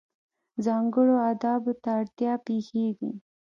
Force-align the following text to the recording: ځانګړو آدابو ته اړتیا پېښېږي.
ځانګړو 0.65 1.15
آدابو 1.31 1.71
ته 1.83 1.89
اړتیا 1.99 2.33
پېښېږي. 2.45 3.11